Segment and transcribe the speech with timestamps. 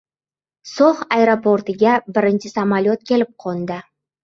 [0.69, 3.81] So‘x aeroportiga birinchi samolyot kelib qo‘ndi